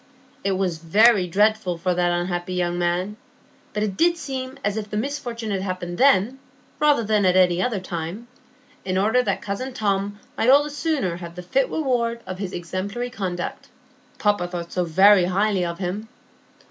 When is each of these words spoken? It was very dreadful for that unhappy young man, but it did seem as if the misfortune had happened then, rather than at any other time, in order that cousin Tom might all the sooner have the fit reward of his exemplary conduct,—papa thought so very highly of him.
It 0.43 0.53
was 0.53 0.79
very 0.79 1.27
dreadful 1.27 1.77
for 1.77 1.93
that 1.93 2.11
unhappy 2.11 2.55
young 2.55 2.79
man, 2.79 3.17
but 3.71 3.83
it 3.83 3.95
did 3.97 4.17
seem 4.17 4.57
as 4.65 4.75
if 4.75 4.89
the 4.89 4.97
misfortune 4.97 5.51
had 5.51 5.61
happened 5.61 5.99
then, 5.99 6.39
rather 6.79 7.03
than 7.03 7.23
at 7.23 7.35
any 7.35 7.61
other 7.61 7.79
time, 7.79 8.27
in 8.83 8.97
order 8.97 9.21
that 9.21 9.43
cousin 9.43 9.73
Tom 9.75 10.19
might 10.35 10.49
all 10.49 10.63
the 10.63 10.71
sooner 10.71 11.17
have 11.17 11.35
the 11.35 11.43
fit 11.43 11.69
reward 11.69 12.21
of 12.25 12.39
his 12.39 12.51
exemplary 12.51 13.11
conduct,—papa 13.11 14.47
thought 14.47 14.71
so 14.71 14.85
very 14.85 15.25
highly 15.25 15.63
of 15.63 15.77
him. 15.77 16.07